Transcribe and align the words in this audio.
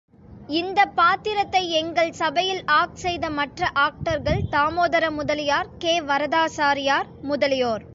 இந்தப் 0.49 0.95
பாத்திரத்தை 0.95 1.71
எங்கள், 1.71 2.11
சபையில் 2.11 2.63
ஆக்ட் 2.65 2.95
செய்த 2.95 3.29
மற்ற 3.29 3.69
ஆக்டர்கள், 3.79 4.43
தாமோதர 4.51 5.11
முதலியார், 5.11 5.69
கே. 5.77 6.01
வரதாசாரியார் 6.01 7.09
முதலியோர். 7.21 7.85